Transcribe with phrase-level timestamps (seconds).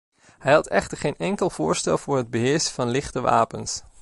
[0.39, 3.81] Hij had echter geen enkel voorstel voor het beheersen van lichte wapens.